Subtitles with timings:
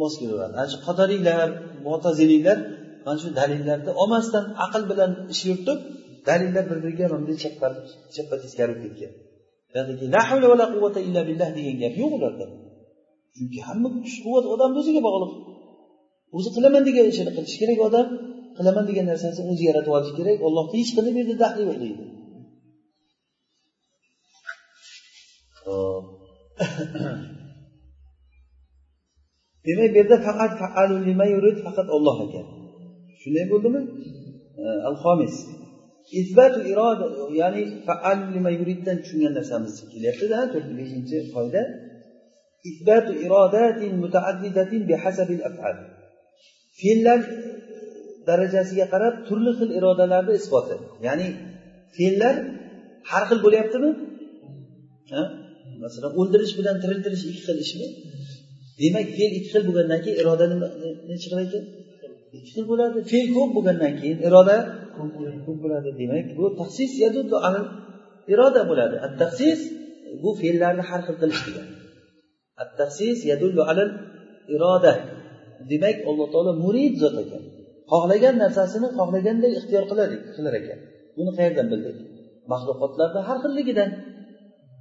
[0.00, 0.54] mos kelaveradi.
[0.60, 1.48] Ana shu qatoriylar
[1.86, 2.58] mo'taziliylar
[3.04, 5.78] mana shu dalillarni olmasdan aql bilan ish yuritib
[6.28, 7.36] dalillar bir biriga mana bunday
[8.16, 9.12] chappa teskari bo'lib ketgan.
[11.58, 12.46] Degan gap yo'q ularda.
[13.36, 15.32] Chunki hamma kuch quvvat odamni o'ziga bog'liq.
[16.36, 18.06] O'zi qilaman degan ishini qilishi kerak odam
[18.58, 22.04] qilaman degan narsasini o'zi yaratib olishi kerak ollohni hech qanday bu yerda daxli yo'q deydi
[29.66, 30.52] demak bu yerda faqat
[31.66, 32.46] faqat olloh ekan.
[33.22, 33.80] Shunday bo'ldimi?
[34.88, 35.34] Al homis
[36.20, 37.06] isbatu iroda
[37.40, 38.18] ya'ni faal
[38.60, 41.62] yuriddan tushungan narsamiz kelyaptida to'rt beshinchi qoida
[42.70, 45.76] isbatu irodatin mutaaddidatin bihasabil afal.
[46.78, 47.20] Fe'llar
[48.28, 50.76] darajasiga qarab turli xil irodalarni isboti.
[51.06, 51.28] Ya'ni
[51.96, 52.34] fe'llar
[53.10, 53.90] har xil bo'lyaptimi?
[55.84, 57.86] Masalan o'ldirish bilan tiriltirish ikki xil ishmi?
[58.80, 60.44] Demak fe'l ikki xil bo'lgandan keyin iroda
[61.10, 61.64] nechi xil ekan?
[62.36, 62.98] Ikki xil bo'ladi.
[63.10, 64.56] Fe'l ko'p bo'lgandan keyin iroda
[65.46, 66.90] ko'p bo'ladi demak bu taxsis
[68.32, 68.96] iroda bo'ladi.
[69.06, 69.60] At taxsis
[70.22, 71.72] bu fe'llarni har xil qilish degani
[72.62, 73.90] at taxsis yadullu alal
[74.54, 74.94] iroda.
[75.70, 77.42] Demak alloh taolo murid zot ekan.
[77.92, 80.78] Xohlagan narsasini xohlaganday ixtiyor qiladi qilar ekan.
[81.16, 81.96] Buni qayerdan bildik?
[82.52, 83.90] Maxluqotlarni har xilligidan.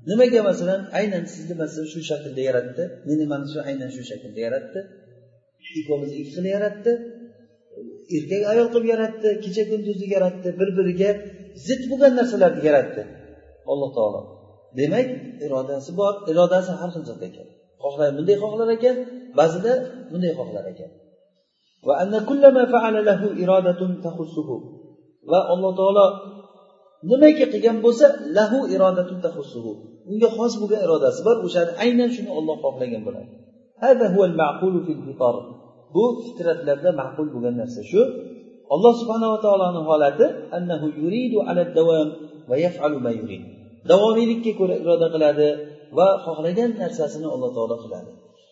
[0.10, 4.80] Nimaga masalan aynan sizni masalan shu shaklda yaratdi meni mana shu aynan shu shaklda yaratdi
[5.80, 6.92] ikkovimizni ikki xil yaratdi
[8.18, 11.10] erkak ayol qilib yaratdi kecha kunduzni yaratdi bir biriga
[11.68, 13.02] zid bo'lgan narsalarni yaratdi.
[13.72, 14.22] Alloh taolo.
[14.80, 15.08] Demak
[15.46, 17.48] irodasi bor irodasi har xil zot ekan.
[17.84, 18.96] Xohlar bunday xohlar ekan
[19.40, 19.74] ba'zida
[20.12, 20.92] bunday xohlar ekan.
[21.88, 21.94] Va
[25.54, 26.06] alloh taolo
[27.12, 29.74] nimaiki qilgan bo'lsa lahu irodatun tahussuhu
[30.11, 33.31] unga xos bo'lgan irodasi bor o'shani aynan shuni olloh xohlagan bo'ladi
[35.95, 38.03] bu fitratlarda ma'qul bo'lgan narsa shu
[38.75, 40.27] alloh subhanava taoloni holati
[40.57, 42.09] annahu yuridu ala davam
[42.51, 43.43] va yafalu ma yurid
[43.91, 45.49] davomiylikka ko'ra iroda qiladi
[45.99, 48.11] va xohlagan narsasini alloh taolo qiladi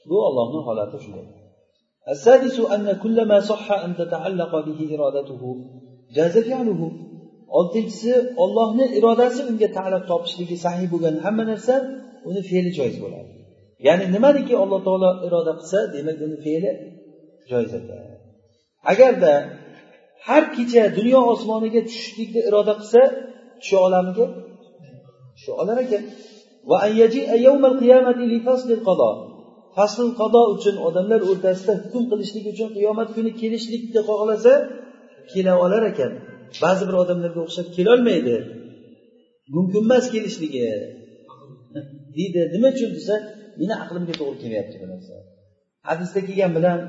[0.09, 1.29] bu ollohni holati shunday
[2.15, 5.43] السادس أن كل ما صح أن تتعلق به إرادته
[6.17, 6.81] جاز فعله
[7.58, 8.14] oltinchisi
[8.44, 11.76] ollohni irodasi unga ta'laq topishligi sahiy bo'lgan hamma narsa
[12.30, 13.32] uni fe'li joiz bo'ladi.
[13.88, 16.72] Ya'ni nimaniki alloh taolo iroda qilsa demak uni fe'li
[17.52, 18.16] joiz ekan
[18.92, 19.34] agarda
[20.28, 23.02] har kecha dunyo osmoniga tushishlikni iroda qilsa
[23.60, 24.26] tusha olamiga
[25.36, 26.04] tusha olar ekan.
[29.78, 34.54] Fasl qado uchun odamlar o'rtasida hukm qilishlik uchun qiyomat kuni kelishlikni xohlasa
[35.32, 36.12] kela olar ekan.
[36.64, 38.36] Ba'zi bir odamlarga o'xshab kelolmaydi.
[39.56, 40.68] Mumkin emas kelishligi.
[42.18, 42.92] Deydi nima uchun?
[42.98, 43.16] desa
[43.60, 45.16] meni aqlimga to'g'ri kelmayapti bu narsa.
[45.90, 46.80] Hadisda kelgan bilan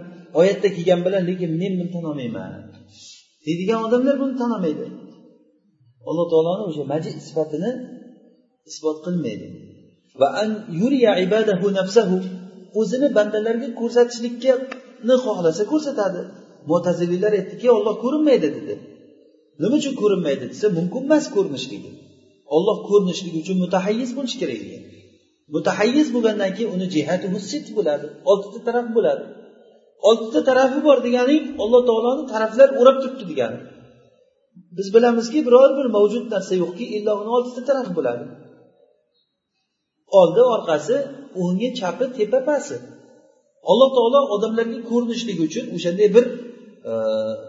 [0.41, 2.53] oyatda kelgan bilan lekin men buni tan olmayman
[3.47, 4.87] deydigan odamlar buni tan olmaydi
[6.11, 7.71] alloh taoloni o'sha majid sifatini
[8.71, 9.49] isbot qilmaydi.
[10.21, 10.50] Va an
[10.81, 12.17] yuriya ibadahu nafsahu
[12.81, 16.21] o'zini bandalarga ko'rsatishlikni xohlasa ko'rsatadi.
[16.71, 18.75] Mo'taziliylar aytdiki olloh ko'rinmaydi dedi.
[19.62, 21.91] Nima uchun ko'rinmaydi desa mumkin emas ko'rinishligi
[22.56, 24.84] olloh ko'rinishligi uchun mutahayyiz bo'lishi kerak degan.
[25.55, 29.25] Mutahayyiz bo'lgandan keyin uni jihati sit bo'ladi oltita taraf bo'ladi.
[30.09, 33.59] Oltita tarafi bor degani alloh taoloni taraflar o'rab turibdi degani
[34.77, 38.25] biz bilamizki biror bir mavjud narsa yo'qki illo uni oltita tarafi bo'ladi.
[40.21, 40.97] Oldi orqasi
[41.43, 42.77] o'ngi chapi tepa pasi.
[43.71, 46.25] Alloh taolo odamlarga ko'rinishligi uchun o'shanday bir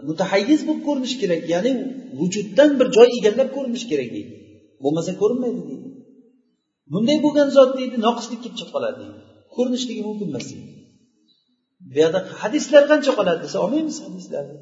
[0.08, 1.40] mutahayyiz bo'lib ko'rinishi kerak.
[1.54, 1.72] Ya'ni
[2.20, 4.32] vujuddan bir joy egallab ko'rinishi kerak deydi.
[4.84, 5.88] Bo'lmasa ko'rinmaydi deydi.
[6.92, 9.18] Bunday bo'lgan zot deydi noqislik kelib chiqib qoladi deydi.
[9.54, 10.70] Ko'rinishligi mumkin emas deydi.
[11.92, 14.56] Bu yoqda hadislar qancha qoladi desa olmaymiz hadislarni.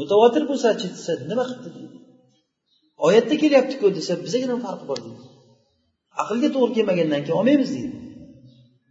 [0.00, 1.96] Mutavotir bo'lsachi desa nima qilibdi deydi.
[3.06, 5.22] Oyatda kelyaptiku desa bizaga nima farqi bor deydi.
[6.22, 7.96] Aqlga to'g'ri kelmagandan keyin olmaymiz deydi.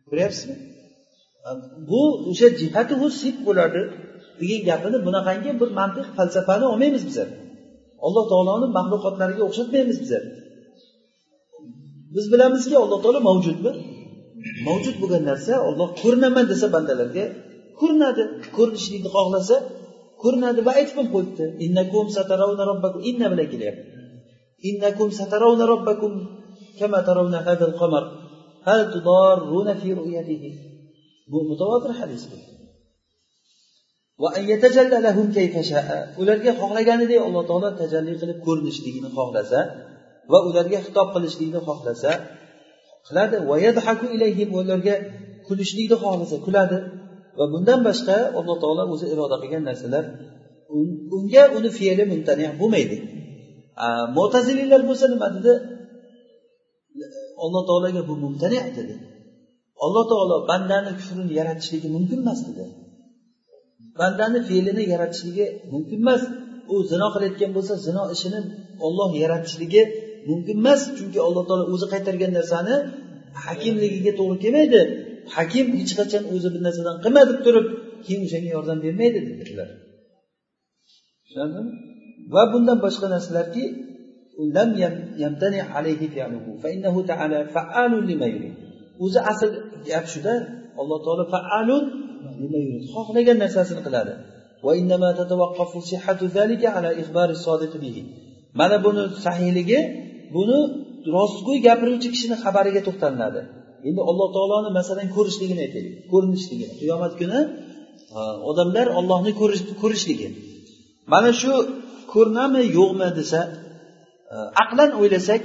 [0.09, 0.55] Ko'ryapsizmi?
[1.89, 3.81] Bu o'sha jihatihu sib bo'ladi.
[4.39, 7.29] Degan gapini bunaqangi bir mantiq falsafani olmaymiz bizlar.
[8.05, 10.23] Alloh taoloni maxluqotlariga o'xshatmaymiz bizlar.
[12.15, 13.71] Biz bilamizki alloh taolo mavjudmi?
[14.67, 17.25] Mavjud bo'lgan narsa olloh ko'rinaman desa bandalarga
[17.79, 18.23] ko'rinadi.
[18.57, 19.55] Ko'rinishlikni xohlasa
[20.23, 21.45] ko'rinadi va aytib ham qo'yibdi.
[21.65, 23.85] Innakum sataravna robbakum inna bilan kelyapti.
[24.69, 26.13] Innakum sataravna robbakum
[26.79, 28.03] kama taravna hadal qamar.
[28.67, 30.49] Hal tudarruna fi ru'yatihi.
[31.31, 32.23] Bu mutavotir hadis
[36.21, 39.59] ularga xohlaganidek alloh taolo tajalli qilib ko'rinishligini xohlasa
[40.31, 42.11] va ularga xitob qilishlikni xohlasa
[43.07, 43.37] qiladi.
[44.59, 44.95] Ularga
[45.47, 46.77] kulishlikni xohlasa kuladi.
[47.37, 50.03] Va bundan boshqa alloh taolo o'zi iroda qilgan narsalar
[51.17, 52.97] unga uni fe'li mumtani bo'lmaydi.
[54.17, 55.53] Mo'taziliylar bo'lsa nima dedi?
[57.43, 58.95] Alloh taologa bu mumtani dedi.
[59.85, 62.63] Alloh taolo bandani kufrini yaratishligi mumkin emas dedi.
[63.99, 66.23] Bandani fe'lini yaratishligi mumkin emas.
[66.73, 68.39] U zino qilayotgan bo'lsa zino ishini
[68.85, 69.81] olloh yaratishligi
[70.29, 70.81] mumkin emas.
[70.97, 72.75] Chunki alloh taolo o'zi qaytargan narsani
[73.45, 74.81] hakimligiga to'g'ri kelmaydi.
[75.35, 77.65] Hakim hech qachon o'zi bir narsadan qilma deb turib
[78.05, 79.69] keyin o'shanga yordam bermaydi dedilar.
[81.23, 81.71] Tushunarlimi
[82.33, 83.65] va bundan boshqa narsalarki
[89.03, 89.49] o'zi asl
[89.89, 90.33] gap shuda
[90.81, 91.83] alloh taolo faalun
[92.93, 94.13] xohlagan narsasini qiladi.
[98.59, 99.79] Mana buni sahiyligi
[100.35, 100.59] buni
[101.15, 103.41] rostgo'y gapiruvchi kishini xabariga to'xtalinadi.
[103.87, 105.93] Endi alloh taoloni masalan ko'rishligini aytaylik.
[106.11, 106.73] Ko'rinishligini.
[106.81, 107.39] Qiyomat kuni
[108.17, 109.31] e, odamlar ollohni
[109.81, 110.27] ko'rishligi.
[111.13, 111.53] Mana shu
[112.13, 113.39] ko'rinami yo'qmi desa
[114.33, 115.43] e, aqlan o'ylasak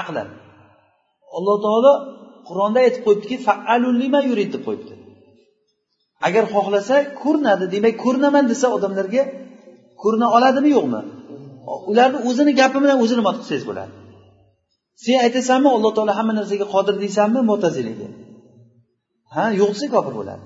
[0.00, 0.28] aqlan.
[1.36, 1.92] Alloh taolo
[2.48, 3.36] qur'onda aytib qo'yibdiki
[4.02, 4.94] lima yurid deb qo'yibdi.
[6.26, 7.64] Agar xohlasa ko'rinadi.
[7.74, 9.22] Demak ko'rinaman desa odamlarga
[10.02, 11.00] ko'rina oladimi yo'qmi?
[11.90, 13.92] Ularni o'zini gapi bilan o'zini nima qilsangiz bo'ladi.
[15.04, 18.08] Sen aytasanmi alloh taolo hamma narsaga qodir deysanmi mo'taziliga
[19.34, 20.44] ha yo'q desa kofir bo'ladi.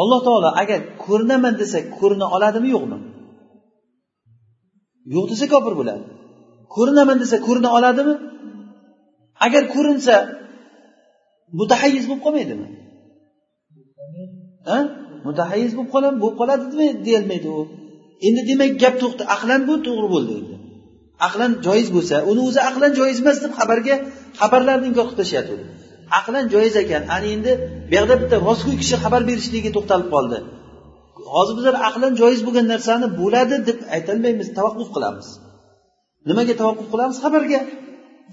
[0.00, 2.98] Alloh taolo agar ko'rinaman desa ko'rina oladimi yo'qmi?
[5.14, 6.04] Yo'q desa kofir bo'ladi.
[6.74, 8.14] Ko'rinaman desa ko'rina oladimi?
[9.46, 10.14] Agar ko'rinsa
[11.58, 12.66] mutahayyiz bo'lib qolmaydimi?
[14.68, 14.78] Ha?
[15.26, 17.60] Mutahayyiz bo'lib qoladi bo'lib qoladimi deyolmaydi u.
[18.26, 20.54] Endi demak gap to'xta aqlan bu to'g'ri bo'ldi endi.
[21.26, 23.94] Aqlan joiz bo'lsa uni o'zi aqlan joiz emas deb xabarga
[24.40, 25.54] xabarlarni inkor qilib tashlayapti
[26.18, 27.52] aqlan joiz ekan ana endi
[27.88, 30.38] bu yoqda bitta rostgo'y kishi xabar berishligiga to'xtalib qoldi.
[31.34, 35.26] Hozir bizlar aqlan joiz bo'lgan narsani bo'ladi deb aytolmaymiz tavaqquf qilamiz.
[36.28, 37.16] Nimaga tavaqquf qilamiz?
[37.24, 37.60] Xabarga.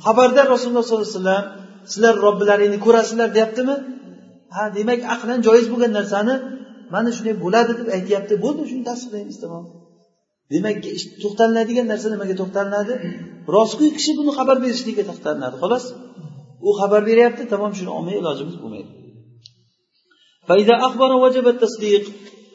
[0.06, 1.46] Xabarda rasululloh sollallohu alayhi vasallam
[1.92, 3.76] sizlar robbilaringni ko'rasizlar deyaptimi?
[4.56, 6.36] Ha demak aqlan joiz bo'lgan narsani
[6.94, 8.34] mana shunday bo'ladi deb aytyapti.
[8.46, 9.66] Bo'ldi shuni tasdiqlaymiz tamom
[10.54, 10.78] demak
[11.24, 12.94] to'xtalinadigan narsa nimaga to'xtalinadi?
[13.56, 15.86] Rostgo'y kishi buni xabar berishlikka to'xtalinadi xolos.
[16.68, 18.92] U xabar beryapti tamom shuni olmay ilojimiz bo'lmaydi.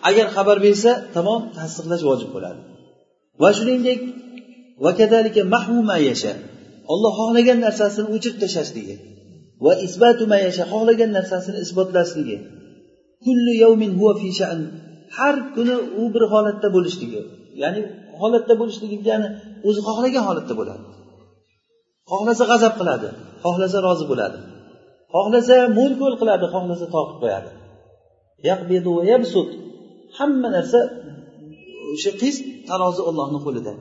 [0.08, 2.60] Agar xabar bersa tamom tasdiqlash vojib bo'ladi.
[3.42, 4.00] Va shuningdek
[6.92, 8.96] olloh xohlagan narsasini o'chirib tashlashligi
[9.64, 12.36] va isbatu mayasha xohlagan narsasini isbotlashligi
[13.24, 14.60] kullu yawmin huwa fi sha'n.
[15.16, 17.20] Har kuni u bir holatda bo'lishligi.
[17.62, 17.80] Ya'ni
[18.20, 19.28] holatda bo'lishligi degani
[19.68, 20.84] o'zi xohlagan holatda bo'ladi.
[22.10, 23.08] Xohlasa g'azab qiladi
[23.44, 24.38] xohlasa rozi bo'ladi.
[25.14, 27.50] Xohlasa mo'l ko'l qiladi xohlasa toqib qo'yadi.
[30.18, 30.80] Hamma narsa
[31.94, 32.36] o'sha qiz
[32.68, 33.72] tarozi ollohni qo'lida.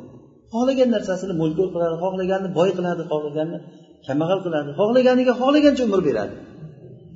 [0.53, 3.59] Xohlagan narsasini mo'l ko'l qiladi xohlaganini boy qiladi xohlaganini
[4.06, 6.36] kambag'al qiladi xohlaganiga xohlagancha umr beradi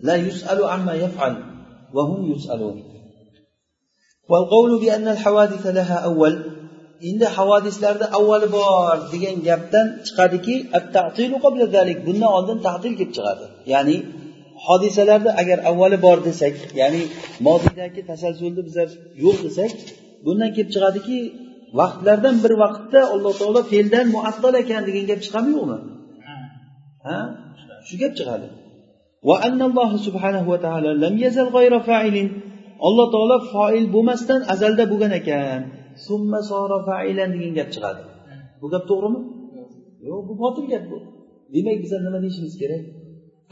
[0.08, 1.34] la yusalu amma yafal
[1.96, 2.76] va hum yusalun
[4.30, 6.34] والقول بأن الحوادث لها أول
[7.10, 10.54] endi havadislarda avvali bor degan gapdan chiqadiki
[12.06, 13.96] bundan oldin tatil kelib chiqadi ya'ni
[14.66, 17.02] hodisalarda agar avvali bor desak ya'ni
[17.46, 18.88] moziydagi tasalsulni bizlar
[19.24, 19.72] yo'q desak
[20.24, 21.18] bundan kelib chiqadiki
[21.80, 25.78] vaqtlardan bir vaqtda alloh taolo fe'ldan muattal ekan degan gap chiqadimi yo'qmi
[27.07, 27.17] Ha?
[27.87, 28.47] Shu gap chiqadi.
[32.87, 35.61] Alloh taolo foil bo'lmasdan azalda bo'lgan ekan.
[36.07, 38.01] Summa sora failan degan gap chiqadi.
[38.61, 39.21] Bu gap to'g'rimi?
[40.07, 40.97] Yo'q bu botil gap bu.
[41.53, 42.83] Demak biza nima deyishimiz kerak?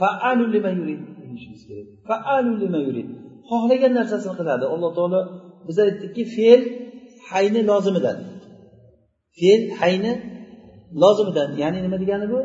[0.01, 1.87] Faalu lima yurid deyishimiz kerak.
[2.09, 3.07] Faalu lima yurid.
[3.49, 4.65] Xohlagan narsasini qiladi.
[4.73, 5.19] Alloh taolo
[5.67, 6.61] biz aytdikki fe'l
[7.29, 8.17] hayni lozimidan.
[9.39, 10.13] Fe'l hayni
[11.01, 11.49] lozimidan.
[11.61, 12.39] Ya'ni nima degani bu?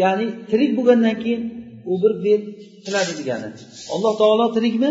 [0.00, 1.42] Ya'ni tirik bo'lgandan keyin
[1.90, 2.42] u bir fe'l
[2.86, 3.48] qiladi degani.
[3.94, 4.90] Alloh taolo tirikmi?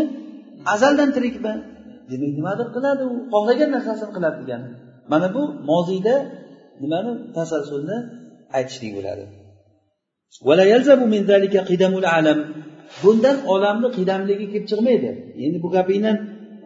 [0.74, 1.53] Azaldan tirikmi?
[2.12, 3.15] Demak nimadir qiladi u.
[3.34, 4.67] Xohlagan narsasini qiladi degani.
[5.12, 6.15] Mana bu moziyda
[6.81, 7.98] nimani tasalsulni
[8.58, 9.24] aytishlik bo'ladi.
[13.03, 15.10] Bundan olamni qidamligi kelib chiqmaydi.
[15.46, 16.17] Endi bu gapingdan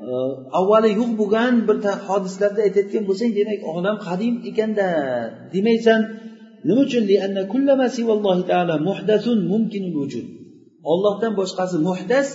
[0.09, 0.13] e,
[0.59, 1.77] avvali yo'q bo'lgan bir
[2.07, 4.87] hodislarda aytayotgan bo'lsang demak olam qadim ekanda
[5.53, 6.01] demaysan.
[6.67, 6.83] Nima
[10.07, 10.25] uchun?
[10.91, 12.27] Ollohdan boshqasi muhdas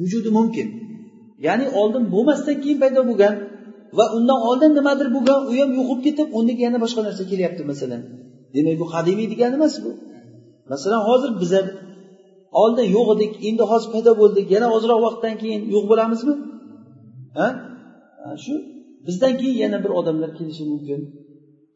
[0.00, 0.68] vujudi mumkin.
[1.46, 3.34] Ya'ni oldin bo'lmasdan keyin paydo bo'lgan
[3.98, 8.02] va undan oldin nimadir bo'lgan u ham yo'qolib ketib o'rniga yana boshqa narsa kelyapti masalan.
[8.54, 9.90] Demak bu qadimiy degani emas bu.
[10.72, 11.64] Masalan hozir bizlar
[12.62, 16.34] oldin yo'q edik endi hozir paydo bo'ldik yana ozroq vaqtdan keyin yo'q bo'lamizmi?
[17.38, 17.48] Ha
[18.44, 18.54] shu.
[19.06, 21.00] Bizdan keyin yana bir odamlar kelishi mumkin.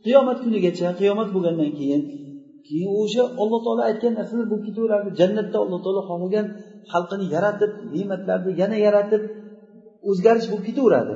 [0.05, 2.03] Qiyomat kunigacha qiyomat bo'lgandan keyin
[2.67, 6.47] keyin o'sha olloh taolo aytgan narsalar bo'lib ketaveradi jannatda alloh taolo xohlagan
[6.93, 9.23] xalqini yaratib ne'matlarni yana yaratib
[10.11, 11.15] o'zgarish bo'lib ketaveradi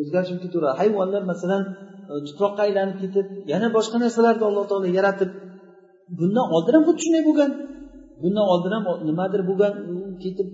[0.00, 1.62] o'zgarish bo'lib ketaveradi hayvonlar masalan
[2.10, 5.30] e, tuproqqa aylanib ketib yana boshqa narsalarni alloh taolo yaratib
[6.18, 7.50] bundan oldin ham xuddi shunday bo'lgan.
[8.22, 9.74] Bundan oldin ham nimadir bo'lgan
[10.22, 10.46] ketib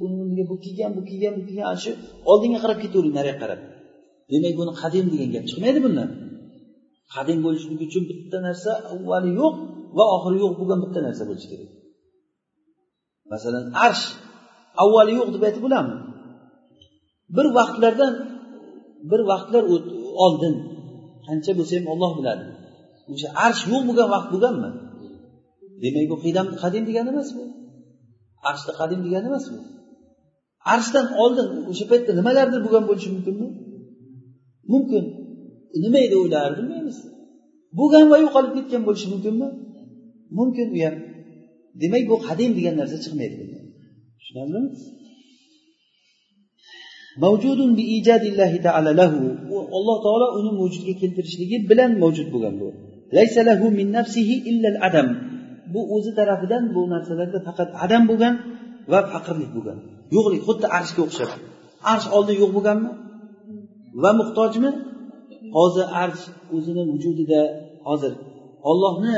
[0.51, 1.91] bu kelgan bu kelgan bu kelgan ana shu
[2.31, 3.61] oldinga qarab ketavering nariga qarab.
[4.33, 6.09] Demak buni qadim degan gap chiqmaydi bundan.
[7.15, 9.55] Qadim bo'lishligi uchun bitta narsa avvali yo'q
[9.97, 11.71] va oxiri yo'q bo'lgan bitta narsa bo'lishi kerak.
[13.33, 14.05] Masalan arsh
[14.83, 15.97] avvali yo'q deb aytib bo'ladimi?
[17.37, 18.13] Bir vaqtlardan
[19.11, 19.63] bir vaqtlar
[20.25, 20.55] oldin
[21.27, 22.45] qancha bo'lsa ham olloh biladi.
[23.13, 24.71] O'sha arsh yo'q bo'lgan vaqt bo'lganmi?
[25.83, 27.43] Demak bu qidam qadim degani emas bu.
[28.49, 29.59] Arshda qadim degani emas bu.
[30.73, 33.49] Arshdan oldin o'sha paytda nimalardir bo'lgan bo'lishi mumkinmi?
[34.73, 35.05] Mumkin.
[35.85, 36.99] Nima edi ular bilmaymiz.
[37.79, 39.49] Bo'lgan va yo'qolib ketgan bo'lishi mumkinmi?
[40.39, 40.97] Mumkin u ham.
[41.83, 43.37] Demak bu qadim degan narsa chiqmaydi
[44.19, 44.71] tushunarlimi?
[47.25, 49.21] Mavjudun bi ijadillahi taala lahu.
[49.79, 52.69] Alloh taolo uni mavjudga keltirishligi bilan mavjud bo'lgan bu.
[53.17, 55.09] Laysa lahu min nafsihi illa al adam
[55.73, 58.35] bu o'zi tarafidan bu narsalarda faqat adam bo'lgan
[58.93, 59.79] va faqirlik bo'lgan.
[60.15, 61.31] Yo'qlik xuddi arshga o'xshab.
[61.93, 62.91] Arsh oldin yo'q bo'lganmi?
[64.03, 64.71] Va muhtojmi?
[65.57, 66.25] Hozir arsh
[66.57, 67.41] o'zini vujudida
[67.89, 68.13] hozir
[68.71, 69.17] ollohni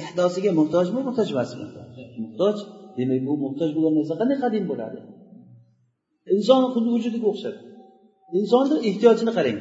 [0.00, 1.64] ehdosiga muhtojmi muhtoj emasmi?
[2.24, 2.56] Muhtoj.
[2.98, 4.98] Demak bu muhtoj bo'lgan narsa qanday qadim bo'ladi?
[6.34, 7.56] Inson xuddi vujudiga o'xshab.
[8.38, 9.58] Insonni ehtiyojini qarang.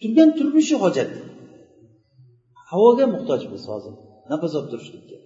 [0.00, 1.10] Turgan turmushi hojat.
[2.70, 3.94] Havoga muhtojmiz hozir
[4.30, 5.18] nafas olib turishlikka.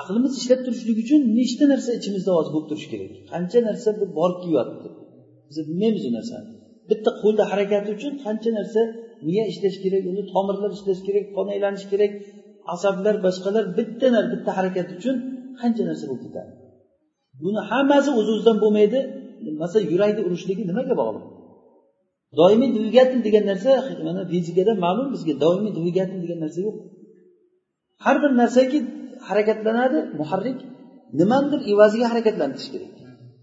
[0.00, 3.12] Aqlimiz ishlab turishligi uchun nechta narsa ichimizda hozir bo'lib turishi kerak?
[3.32, 4.88] Qancha narsa borib kelyapti
[5.48, 6.48] biz bilmaymiz u narsani.
[6.90, 8.80] Bitta qo'lni harakati uchun qancha narsa
[9.26, 10.02] miya ishlash kerak?
[10.12, 12.12] Uni tomirlar ishlash kerak qon aylanishi kerak
[12.74, 15.16] asablar boshqalar bitta bitta harakat uchun
[15.60, 16.50] qancha narsa bo'lib ketadi
[17.42, 18.98] buni hammasi o'z o'zidan bo'lmaydi.
[19.62, 21.24] Masalan yurakni urishligi nimaga bog'liq?
[22.38, 23.70] Doimiy dvigatel degan narsa
[24.06, 26.76] mana fizikada ma'lum bizga doimiy dvigatel degan narsa yo'q.
[28.04, 28.78] Har bir narsaki
[29.28, 30.58] harakatlanadi muharrik
[31.20, 32.92] nimanidir evaziga harakatlantirish kerak.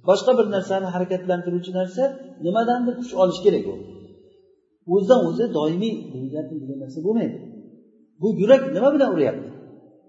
[0.09, 2.03] Boshqa bir narsani harakatlantiruvchi narsa
[2.45, 3.75] nimadandir kuch olish kerak u.
[4.93, 6.45] o'zidan o'zi doimiy degan
[6.83, 7.37] narsa bo'lmaydi.
[8.21, 9.47] Bu yurak nima bilan uryapti?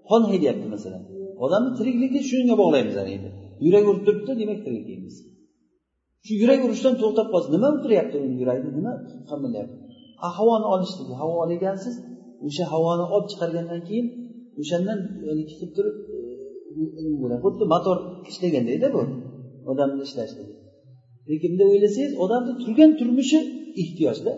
[0.09, 1.03] Qon haydayapti masalan.
[1.45, 3.29] Odamni tirikligi shunga bog'laymiz endi.
[3.65, 5.15] Yurak urib turibdi demak tirikligimiz.
[6.25, 8.93] Shu yurak urishdan to'xtab qolsa nima o'tiryapti uni yuragini nima
[9.29, 9.77] qilyapti
[10.37, 11.95] havoni olishligi havo olgansiz
[12.47, 14.07] o'sha havoni olib chiqargandan keyin
[14.61, 14.99] o'shandan
[15.49, 17.97] qilib turib e, xuddi motor
[18.31, 19.01] ishlagandayda bu.
[19.71, 20.53] Odamni ishlashligi
[21.29, 23.39] lekin bunday o'ylasangiz odamni turgan turmushi
[23.81, 24.31] ehtiyojda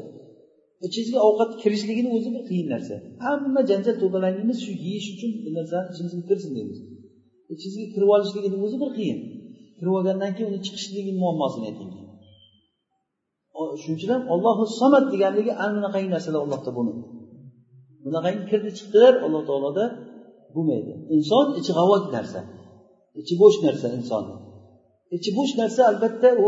[0.86, 2.96] ichingizga ovqat kirishligini o'zi bir qiyin narsa.
[3.26, 6.80] Hamma janjal to'dalanimiz shu yeyish uchun bir narsani ichimizga kirsin deymiz.
[7.54, 9.20] Ichingizga kirib olishligini o'zi bir qiyin.
[9.78, 11.92] Kirib olgandan keyin uni chiqishligi muammosini ayting.
[13.82, 17.04] Shuning uchun ham ollohu samad deganligi ana bunaqangi narsalar allohda bo'lmaydi.
[18.06, 19.86] Bunaqangi kirdi chiqdilar alloh taoloda
[20.56, 20.92] bo'lmaydi.
[21.16, 22.40] Inson ichi g'avo narsa.
[23.22, 24.36] Ichi bo'sh narsa insonni
[25.16, 26.46] ichi bo'sh narsa albatta u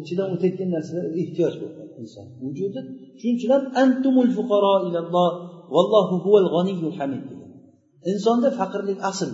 [0.00, 2.80] ichidan o'tayotgan narsalar ehtiyoj bo'lgan inson vujudi
[3.18, 5.30] shuning uchun ham antumul fuqaro ilalloh
[5.74, 7.24] vallohu huval g'aniyyul hamid
[8.10, 9.30] insonda faqirlik asl.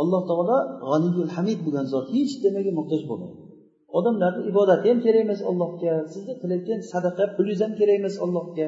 [0.00, 3.40] Alloh taolo g'aniyul hamid bo'lgan zot hech nimaga muhtoj bo'lmaydi.
[3.98, 8.66] Odamlarni ibodati ham kerak emas allohga sizni qilayotgan sadaqa pulingiz ham kerak emas allohga.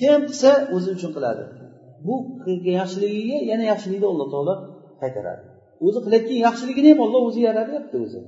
[0.00, 1.44] Kim qilsa o'zi uchun qiladi.
[2.06, 2.14] Bu
[2.44, 4.54] qilgan yaxshiligiga yana yaxshilikni alloh taolo
[5.02, 5.42] qaytaradi.
[5.86, 8.20] O'zi qilayotgan yaxshiligini ham olloh o'zi yaratyapti o'zi.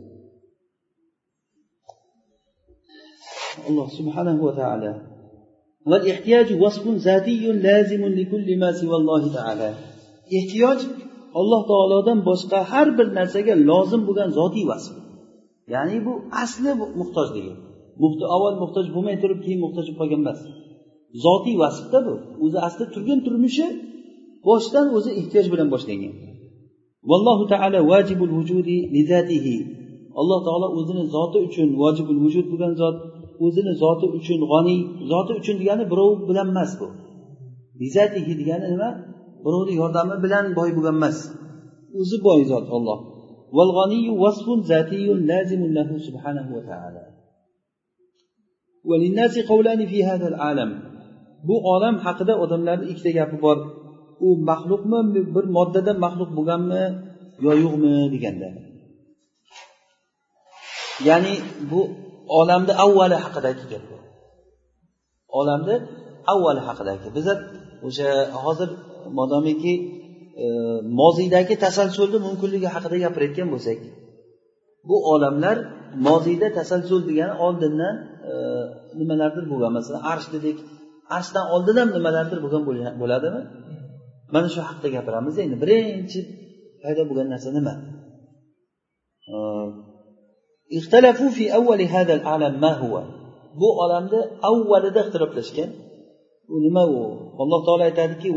[3.68, 4.94] alloh subhanahu va taolo
[5.90, 9.70] والاحتياج وصف ذاتي لازم لكل ما سوى الله تعالى
[10.38, 10.80] ehtiyoj
[11.40, 14.94] alloh taolodan boshqa har bir narsaga lozim bo'lgan zotiy vasf
[15.74, 17.54] ya'ni bu asli muhtojligi
[18.36, 20.40] avval muhtoj bo'lmay turib keyin muhtoj bo'lib qolgan emas
[21.26, 23.66] zotiy vasfda bu o'zi asli turgan turmushi
[24.48, 26.14] boshidan o'zi ehtiyoj bilan boshlangan
[27.10, 29.56] vallohu taala vajibul vujudi lizatihi
[30.20, 32.96] alloh taolo o'zini zoti uchun vojibul vujud bo'lgan zot
[33.45, 34.81] o'zini zoti uchun g'oniy
[35.11, 36.87] zoti uchun degani birov bilan emas bu.
[37.87, 38.91] Izatihi degani nima?
[39.45, 41.17] Birovni yordami bilan boy bo'lgan emas.
[42.01, 42.99] O'zi boy zot olloh
[51.49, 53.59] bu olam haqida odamlarni ikkita gapi bor.
[54.27, 54.99] U maxluqmi
[55.35, 56.83] bir moddadan maxluq bo'lganmi
[57.45, 58.49] yo yo'qmi deganda.
[61.09, 61.35] Ya'ni
[61.71, 61.81] bu
[62.39, 63.97] olamni avvali haqidagi gap bu.
[65.41, 65.75] Olamni
[66.33, 67.27] avvali haqidagi biz
[67.87, 68.09] o'sha
[68.45, 68.71] hozir
[69.19, 69.75] modomiki
[70.45, 70.47] e,
[71.01, 73.79] moziydagi tasalsulni mumkinligi haqida gapirayotgan bo'lsak
[74.89, 75.57] bu olamlar
[76.09, 77.95] moziyda tasalsul degani oldindan
[78.31, 78.33] e,
[79.01, 79.73] nimalardir bo'lgan.
[79.79, 80.59] Masalan arsh dedik.
[81.17, 82.63] Arshdan oldin ham nimalardir bo'lgan
[83.03, 83.43] bo'ladimi?
[84.35, 85.57] Mana shu haqida gapiramiz endi.
[85.63, 86.21] Birinchi
[86.83, 87.75] paydo bo'lgan narsa nima?
[89.33, 89.37] E,
[93.61, 94.21] bu olamni
[94.51, 95.71] avvalida ixtiroflashgan
[96.55, 97.01] u nima u
[97.43, 98.29] alloh taolo aytadiki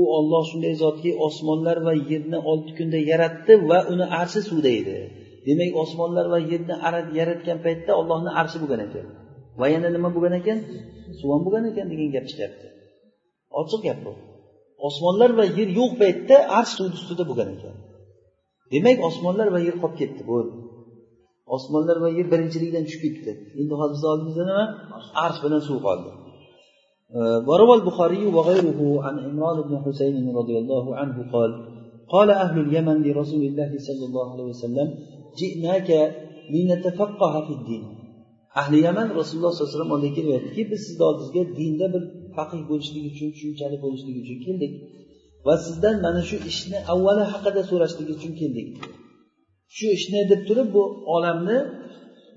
[0.00, 4.96] u olloh shunday zotki osmonlar va yerni olti kunda yaratdi va uni arshi suvda edi
[5.46, 6.74] demak osmonlar va yerni
[7.18, 9.06] yaratgan paytda ollohni arshi bo'lgan ekan
[9.60, 10.58] va yana nima bo'lgan ekan
[11.18, 12.66] suv ham bo'lgan ekan degan gap chiqyapti
[13.60, 14.12] ochiq gap bu
[14.87, 17.75] osmonlar va yer yo'q paytda arsh suvni ustida bo'lgan ekan
[18.73, 20.55] demak osmonlar va yer qolib ketdi bo'ldi
[21.55, 23.31] osmonlar va yer birinchilikdan tushib ketdi
[23.61, 24.65] endi hozir bizni oldimizda nima
[25.25, 26.11] arsh bilan suv qoldi
[27.47, 31.51] وروى البخاري وغيره عن عمران بن حسين رضي الله عنه قال
[32.13, 34.87] قال أهل اليمن لرسول الله صلى الله عليه وسلم
[35.39, 35.89] جئناك
[36.53, 37.83] لنتفقه في الدين
[38.61, 42.03] ahli yaman rasululloh sollallohu alayhi vasallam oldiga kelyaptiki biz sizni oldingizga dinda bir
[42.36, 44.72] faqih bo'lishlik uchun tushunchali bo'lishlik uchun keldik.
[45.46, 48.68] Va sizdan mana shu ishni avvali haqida so'rashlik uchun keldik.
[49.76, 50.82] Shu ishni deb turib bu
[51.14, 51.58] olamni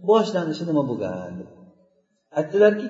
[0.09, 1.31] boshlanishi nima bo'lgan?
[1.39, 1.49] Deb
[2.39, 2.87] aytdilarki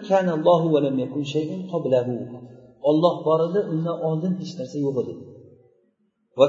[2.90, 5.14] olloh bor edi undan oldin hech narsa yo'q edi.
[6.38, 6.42] Deb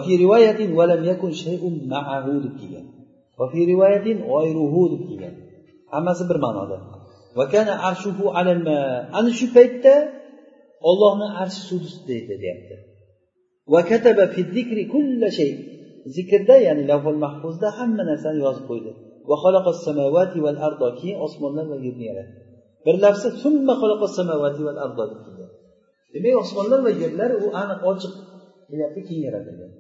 [2.61, 2.87] kelgan.
[4.93, 5.35] Deb kelgan.
[5.93, 6.79] Hammasi bir ma'noda.
[9.19, 9.95] Ana shu paytda
[10.89, 12.77] ollohni arshi sud ustida edi deyapti
[16.15, 18.91] zikrda ya'ni lavhul mahfuzda hamma narsani yozib qo'ydi.
[21.01, 22.41] Keyin osmonlar va yerni yaratdi.
[22.87, 23.29] Bir lafzi
[26.15, 28.15] demak osmonlar va yerlar u aniq ochiq
[28.71, 29.73] kelyapti keyin yaratilgan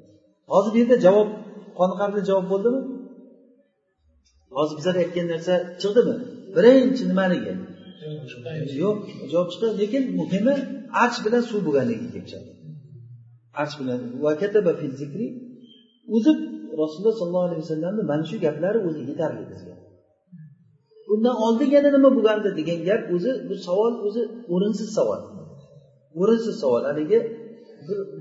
[0.52, 1.28] hozir bu yerda javob
[1.78, 2.80] qoniqarli javob bo'ldimi?
[4.58, 6.14] Hozir bizlar aytgan narsa chiqdimi?
[6.56, 7.52] Birinchi nimaligi
[8.82, 8.98] yo'q
[9.32, 9.66] javob chiqdi.
[9.80, 10.54] Lekin muhimi
[11.02, 12.50] arsh bilan suv bo'lganligi kelishadi.
[12.58, 12.72] Chiqdi
[13.60, 14.00] arsh bilan
[16.16, 16.32] o'zi
[16.82, 19.74] rasululloh sollallohu alayhi vasallamni mana shu gaplari o'zi yetarli bizga.
[21.12, 24.22] Undan oldin yana nima bo'lgandi degan gap o'zi bu savol o'zi
[24.54, 25.20] o'rinsiz savol.
[26.20, 26.82] O'rinsiz savol.
[26.90, 27.18] Haligi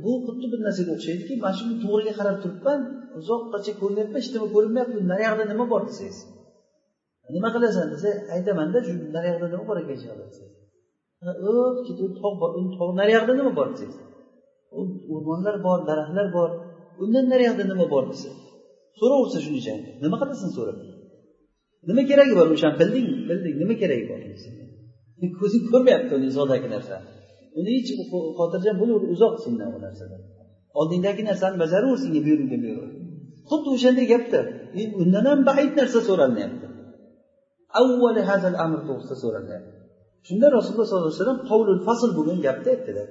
[0.04, 2.80] bu xuddi bir narsaga o'xshaydiki mana shu to'g'riga qarab turibman
[3.20, 6.18] uzoqqacha ko'rinyapman hech nima ko'rinmayapti naryoqda nima bor desangiz.
[7.36, 9.98] Nima qilasan desa aytamanda shu naryoqda nima bor ekan
[11.52, 13.98] o'p ketib tog' bor uni tog' naryoqda nima bor desangiz
[15.14, 16.50] o'rmonlar bor daraxtlar bor
[17.04, 18.30] undan naryoqda nima bor desa.
[19.00, 20.78] So'raversa shuncha nima qilasan so'rab?
[21.90, 24.20] Nima keragi bor o'shani bildingmi bilding nima keragi bor
[25.42, 27.08] ko'zing ko'rmayapti uni zodagi narsani
[27.60, 27.92] uni hech
[28.38, 30.22] xotirjam bo'laver uzoq sendan u narsadan.
[30.80, 32.88] Oldingdagi narsani bajaraver senga buyurilgan buyruq
[33.50, 34.40] xuddi o'shanday gapda
[35.02, 36.68] undan ham baid narsa so'ralinyapti
[37.82, 39.77] avvali hazal amr to'g'risida so'ralinyapti
[40.28, 43.08] shunda rasululloh sollallohu alayhi vasallam qovlul fasl bo'lgan gapni aytdilar.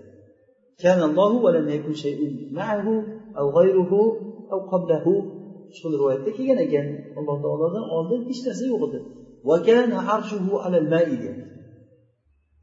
[5.77, 6.87] Shu rivoyatda kelgan ekan
[7.19, 8.99] alloh taolodan oldin hech narsa yo'q edi.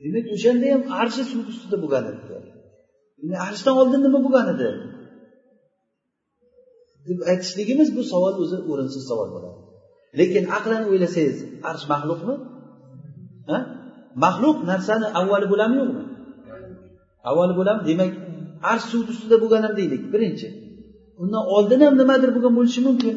[0.02, 2.22] Demak o'shanda ham arshi suv ustida bo'lgan edi.
[3.48, 4.70] Arshdan oldin nima bo'lgan edi?
[7.08, 9.60] Deb aytishligimiz bu savol o'zi o'rinsiz savol bo'ladi.
[10.20, 11.38] Lekin aqlan o'ylasangiz
[11.70, 12.36] arsh maxluqmi?
[14.23, 16.04] maxluq narsani avvali bo'ladimi yo'qmi?
[17.30, 18.12] Avvali bo'ladimi demak
[18.71, 20.04] arz suvni ustida bo'lgan ham deylik.
[20.13, 20.47] Birinchi
[21.21, 23.15] undan oldin ham nimadir bo'lgan bo'lishi mumkin.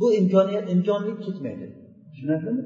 [0.00, 1.66] Bu imkoniyat imkonlik ketmaydi.
[2.10, 2.62] Tushunarlimi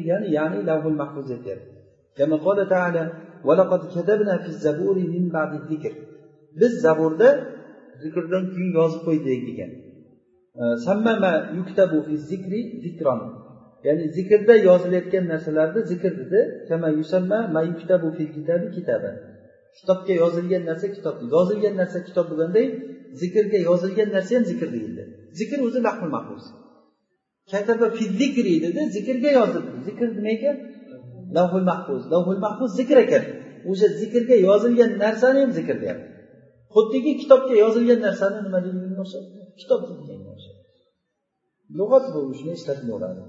[0.00, 1.26] degani ya'ni lavhul mahfuz
[6.60, 7.28] biz zaburda
[8.02, 9.70] zikrdan keyin yozib qo'ydik degan.
[12.84, 13.20] Zikron
[13.86, 16.40] ya'ni zikrda yozilayotgan narsalarni zikr dedi.
[17.54, 17.60] Ma
[19.78, 21.16] kitobga yozilgan narsa kitob.
[21.34, 22.66] Yozilgan narsa kitob bo'lganday
[23.20, 25.02] zikrga yozilgan narsa ham zikr deyildi.
[25.38, 26.42] Zikr o'zi lahmul mahfuz
[27.52, 29.74] kataba fi zikri dedi zikrga yozildi.
[29.88, 30.56] Zikr nima ekan
[31.36, 32.02] lavhul mahfuz.
[32.12, 33.24] Lavhul mahfuz zikr ekan.
[33.70, 36.08] O'sha zikrga yozilgan narsani ham zikr deyapti.
[36.74, 40.62] Xuddiki kitobga yozilgan narsani nima deyganga o'xshaydi kitob deyganga o'xshaydi
[41.78, 43.22] lug'at bu shuni ishlatilaveradi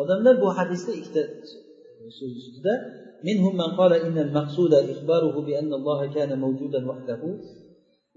[0.00, 1.22] odamlar bu hadisda ikkita
[2.18, 2.74] so'z ustida
[3.28, 7.22] منهم من قال إن المقصود إخباره بأن الله كان موجودا وحده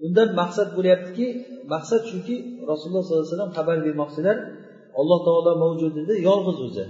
[0.05, 1.25] undan maqsad bo'lyaptiki
[1.73, 2.35] maqsad shuki
[2.71, 4.37] rasululloh sollallohu alayhi vasallam xabar bermoqchilar
[4.99, 6.83] alloh taolo mavjud edi yolg'iz o'zi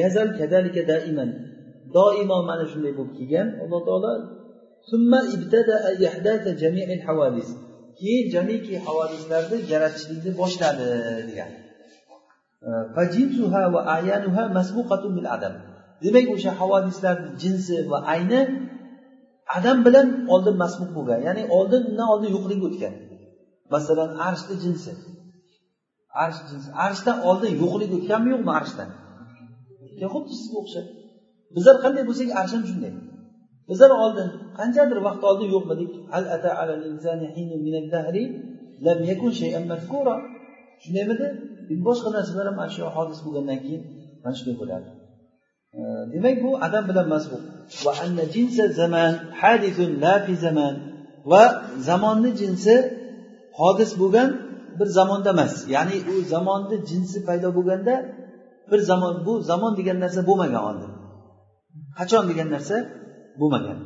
[0.00, 1.30] yazal kadalika daiman
[1.96, 4.12] doimo mana shunday bo'lib kelgan alloh taolo
[7.99, 10.87] keyin jamiki havodislarni yaratishlikni boshladi
[11.29, 11.51] degan.
[12.67, 12.69] E,
[16.03, 18.41] Demak o'sha havodislarni jinsi va ayni
[19.57, 21.19] adam bilan oldin masbuq bo'lgan.
[21.27, 22.93] Ya'ni oldin undan oldin yo'qligi o'tgan.
[23.73, 24.91] Masalan arshni jinsi.
[26.23, 26.69] Arsh jinsi.
[26.85, 28.89] Arshdan oldin yo'qlik o'tganmi yo'qmi arshdan?
[30.13, 30.85] Xuddi sizga o'xshab.
[31.55, 32.93] Bizlar qanday bo'lsak arsh ham shunday.
[33.69, 34.29] Bizlar oldin.
[34.59, 35.91] Qanchadir vaqt oldin yo'qmidik.
[40.83, 41.27] Shundaymidi
[41.87, 43.81] boshqa narsalar ham mana shu hodis bo'lgandan keyin
[44.23, 44.89] mana shunday bo'ladi
[46.13, 47.41] demak bu adam bilan masbuq
[51.31, 51.41] va
[51.89, 52.73] zamonni jinsi
[53.59, 54.29] hodis bo'lgan
[54.79, 55.53] bir zamonda emas.
[55.75, 57.95] Ya'ni u zamonni jinsi paydo bo'lganda
[58.71, 60.91] bir zamon bu zamon degan narsa bo'lmagan oldin.
[61.97, 62.77] Qachon degan narsa?
[63.40, 63.80] bo'lmagan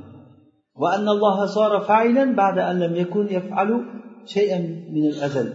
[0.82, 3.70] وأن الله صار فاعلا بعد أن لم يكن يفعل
[4.24, 4.58] شيئا
[4.94, 5.46] من الأزل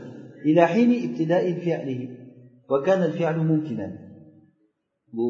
[0.45, 2.01] إلى حين ابتداء فعله
[2.69, 3.87] وكان الفعل ممكنا
[5.17, 5.25] bu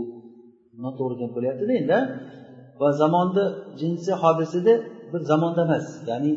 [0.84, 1.99] noto'g'ri gap bo'lyaptida endi
[2.82, 3.45] va zamonni
[3.80, 4.73] jinsi hodisada
[5.12, 6.32] bir zamonda emas ya'ni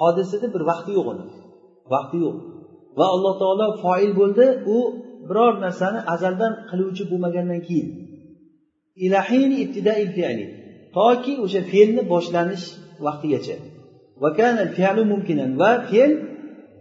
[0.00, 1.24] hodisada bir vaqti yo'q uni
[1.94, 2.36] vaqti yo'q
[2.98, 4.76] va alloh taolo foil bo'ldi u
[5.28, 7.88] biror narsani azaldan qiluvchi bo'lmagandan keyin
[10.96, 12.64] toki o'sha fe'lni boshlanish
[13.06, 13.56] vaqtigacha
[14.22, 14.28] va
[15.90, 16.12] fe'l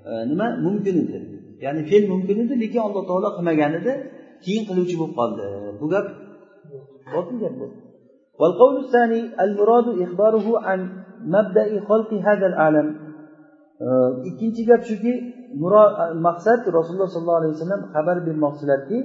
[0.09, 1.17] e, nima mumkin edi
[1.65, 3.93] ya'ni fe'l mumkin edi lekin alloh taolo qilmagan edi
[4.43, 5.43] keyin qiluvchi bo'lib qoldi
[5.79, 6.05] bu gap
[7.13, 7.67] botil gap bu
[8.41, 10.79] والقول الثاني المراد إخباره عن
[11.35, 12.87] مبدأ خلق هذا العالم
[14.29, 15.13] ikkinchi gap shuki
[16.27, 18.97] maqsad rasululloh sollallohu alayhi vasallam xabar bermoqchilarki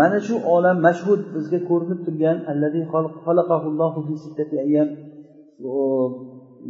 [0.00, 2.36] mana shu olam mashhud bizga ko'rinib turgan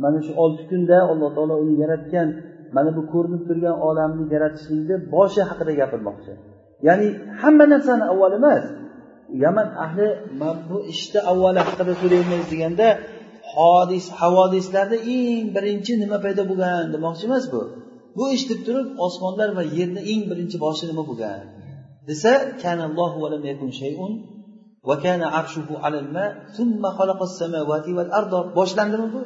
[0.02, 2.28] mana shu olti kunda alloh taolo uni yaratgan.
[2.76, 6.32] Mana bu ko'rinib turgan olamni yaratishlikni boshi haqida gapirmoqchi.
[6.86, 7.08] Ya'ni
[7.40, 8.64] hamma narsani avval emas.
[9.44, 10.08] Yaman ahli
[10.68, 12.88] bu ishni avvali haqida so'raymiz deganda
[13.54, 16.84] hodis havodislarda eng birinchi nima paydo bo'lgan?
[16.94, 17.60] demoqchi emas bu.
[18.16, 21.40] Bu ish deb turib osmonlar va yerni eng birinchi boshi nima bo'lgan?
[22.08, 22.32] Desa
[28.58, 29.20] boshlandimi bu?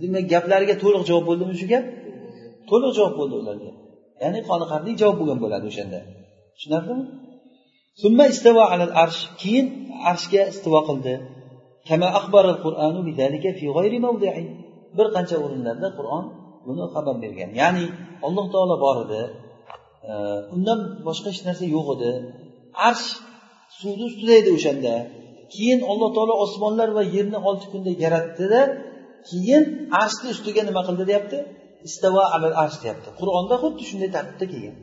[0.00, 1.84] Demak gaplariga to'liq javob bo'ldimi shu gap?
[2.70, 3.70] To'liq javob bo'ldi ularga.
[4.22, 5.98] Ya'ni qoniqarli javob bo'lgan bo'ladi o'shanda.
[6.56, 7.04] Tushunarlimi?
[8.02, 9.66] Summa istavo alal arsh keyin
[10.10, 11.14] arshga istivo qildi.
[11.88, 14.42] Kama axbaral qur'anu bidalika fi g'ayri mawdi'i
[14.96, 16.24] bir qancha o'rinlarda qur'on
[16.66, 17.50] buni xabar bergan.
[17.60, 17.84] Ya'ni
[18.26, 19.22] alloh taolo bor edi.
[20.55, 22.11] undan boshqa hech narsa yo'q edi
[22.89, 23.07] arsh
[23.79, 24.93] suvni ustida edi o'shanda
[25.53, 28.61] keyin alloh taolo osmonlar va yerni olti kunda yaratdida
[29.29, 29.63] keyin
[30.03, 31.37] arshni ustiga nima qildi deyapti
[31.87, 34.75] istavo alal arsh deyapti qur'onda xuddi shunday tartibda kelgan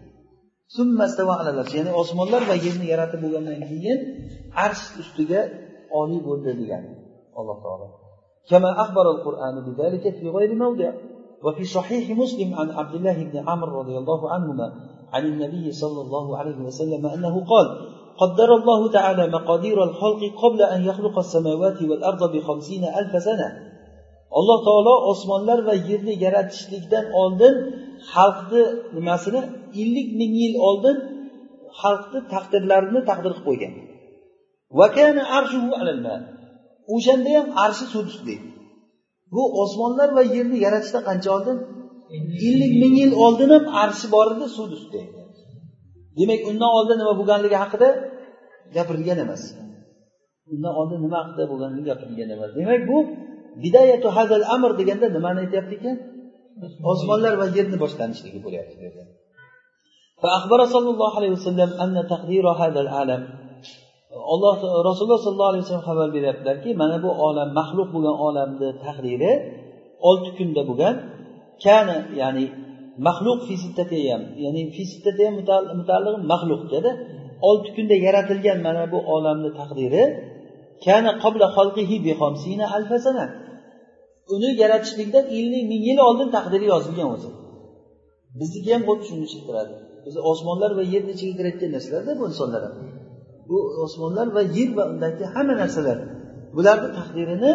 [1.79, 3.98] ya'ni osmonlar va yerni yaratib bo'lgandan keyin
[4.66, 5.40] arsh ustiga
[6.00, 6.83] oliy bo'ldi degan
[7.40, 7.88] alloh taolo
[8.50, 10.90] كما أخبر القرآن بذلك في غير موضع
[11.44, 14.66] وفي صحيح مسلم عن عبد الله بن عمرو رضي الله عنهما
[15.12, 17.66] عن النبي صلى الله عليه وسلم أنه قال
[18.18, 23.48] قدر الله تعالى مقادير الخلق قبل أن يخلق السماوات والأرض بخمسين ألف سنة
[24.38, 27.55] alloh taolo osmonlar va yerni yaratishlikdan oldin
[28.12, 28.62] xalqni
[28.96, 29.40] nimasini
[29.83, 30.96] ellik ming yil oldin
[31.81, 33.72] xalqni taqdirlarini taqdir qilib qo'ygan
[36.94, 38.37] o'shanda ham arshi suv ustida
[39.35, 41.57] bu osmonlar va yerni yaratishdan qancha oldin
[42.48, 45.02] ellik ming yil oldin ham arshi bor edi suv ustida
[46.18, 47.88] demak undan oldin nima bo'lganligi haqida
[48.76, 49.42] gapirilgan emas
[50.52, 52.98] undan oldin nima haqida bo'lganligi gapirilgan emas demak bu
[53.64, 55.96] bidayatu hazal amr deganda nimani aytyapti ekan
[56.92, 59.02] osmonlar va yerni boshlanishligi bo'lyapti dedi
[60.22, 63.22] فأخبر صلى الله عليه وسلم أن تقدير هذا العالم
[64.35, 64.55] alloh
[64.88, 69.33] rasululloh sollallohu alayhi vasallam xabar beryaptilarki mana bu olam maxluq bo'lgan olamni taqdiri
[70.09, 70.94] olti kunda bo'lgan
[71.63, 72.45] Kana ya'ni
[73.08, 73.39] maxluq
[74.12, 75.34] ham ya'ni fisitatayam
[75.80, 76.91] mutaalliq maxluq dedi.
[77.50, 80.04] Olti kunda yaratilgan mana bu olamni taqdiri
[80.86, 82.12] kana qabla xalqihi bi
[82.78, 83.26] alfa sana
[84.34, 87.30] uni yaratishlikdan ellik ming yil oldin taqdiri yozilgan o'zi.
[88.39, 89.74] Bizniki ham xuddi shuni ichiga kiradi
[90.06, 92.74] biz osmonlar va yerni ichiga kirayotgan narsalarda bu insonlar ham.
[93.50, 95.97] Bu osmonlar va yer va undagi hamma narsalar
[96.56, 97.52] bularni taqdirini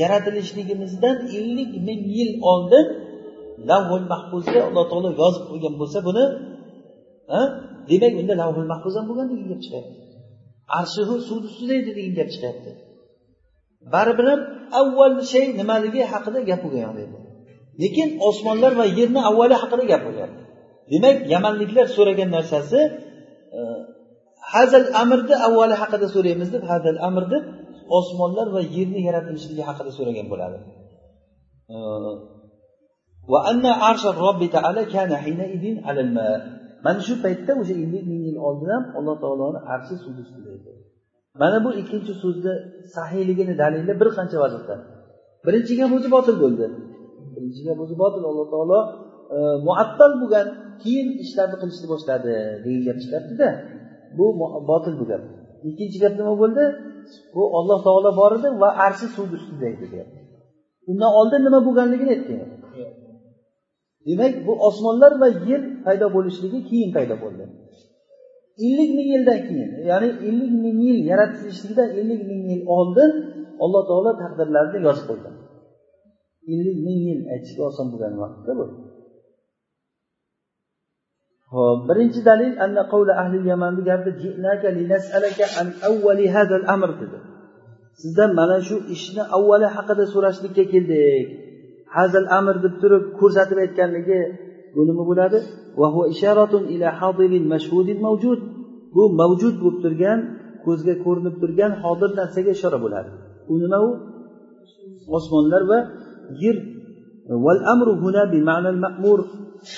[0.00, 2.86] yaratilishligimizdan ellik ming yil oldin
[3.70, 6.24] lavhul mahfuzga alloh taolo yozib qo'ygan bo'lsa buni
[7.90, 9.94] demak unda lavhul mahfuz ham bo'lgan degan gap chiqyapti.
[10.78, 12.70] Arshihu suv ustida edi degan gap chiqyapti.
[13.94, 14.40] Baribir ham
[14.80, 17.24] avval shay nimaligi haqida gap bo'lgan yoqda
[17.82, 20.40] lekin osmonlar va yerni avvali haqida gap bo'lyapti
[20.92, 22.80] demak yamanliklar so'ragan narsasi
[23.58, 23.60] e,
[24.52, 27.44] hazal amrni avvali haqida so'raymiz deb hazal amr deb
[27.98, 30.58] osmonlar va yerni yaratilishligi haqida so'ragan bo'ladi.
[31.74, 31.76] E,
[36.84, 40.70] mana shu paytda o'sha ellik ming yil oldin ham alloh taoloni arshi suvni ustida edi.
[41.40, 42.54] Mana bu ikkinchi so'zni
[42.96, 44.80] sahiyligini dalili bir qancha vajidan
[45.46, 46.66] birinchi gap o'zi botil bo'ldi.
[47.34, 48.22] Birinchi gap o'zi botil.
[48.30, 48.78] Alloh taolo
[49.36, 50.46] e, muattal bo'lgan
[50.82, 52.34] keyin ishlarni qilishni boshladi
[52.64, 53.48] degan gap chiqyaptida
[54.18, 54.24] bu
[54.70, 55.22] botil bu gap
[55.68, 56.64] ikkinchi gap nima bo'ldi?
[57.34, 60.18] Bu olloh taolo bor edi va arshi suvni ustida edi deyapti
[60.90, 62.38] undan oldin nima bo'lganligini aytgan
[64.06, 67.44] demak bu osmonlar va yer paydo bo'lishligi keyin paydo bo'ldi.
[68.66, 73.10] Ellik ming yildan keyin ya'ni ellik ming yil yaratilishligidan ellik ming yil oldin
[73.64, 75.34] alloh taolo taqdirlarini yozib qo'ygan
[76.52, 78.64] ellik ming yil aytishga oson bo'lgan vaqtda bu.
[81.52, 87.18] Hop birinchi dalil anna qavla ahli yamanni gapi jinaka linas'alaka an awwali hadha al-amr dedi.
[88.00, 91.26] Sizdan mana shu ishni avvali haqida so'rashlikka keldik.
[91.96, 94.20] Hazil amr deb turib ko'rsatib aytganligi
[94.74, 95.38] bu nima bo'ladi
[98.94, 100.18] bu mavjud bo'lib turgan
[100.64, 103.10] ko'zga ko'rinib turgan hozir narsaga ishora bo'ladi.
[103.52, 103.90] U nima u?
[105.16, 105.78] Osmonlar va
[106.42, 106.56] yer.
[107.44, 109.20] Val amru huna bi ma'nal ma'mur.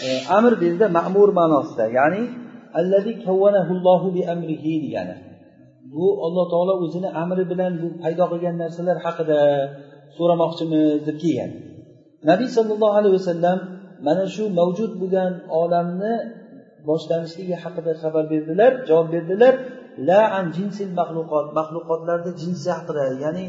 [0.07, 2.23] E, amr deganda ma'mur ma'nosida ya'ni
[2.81, 5.17] allazi kavvanahullohu bi amrihi degani.
[5.93, 9.41] Bu alloh taolo o'zini amri bilan bu paydo qilgan narsalar haqida
[10.17, 11.51] so'ramoqchimiz deb kelgan.
[12.31, 13.59] Nabiy sollallohu alayhi vasallam
[14.07, 16.15] mana shu mavjud bo'lgan olamni
[16.89, 19.55] boshlanishligi haqida xabar berdilar javob berdilar.
[20.09, 23.47] La an jinsil maxluqot maxluqotlarni jinsi haqida ya'ni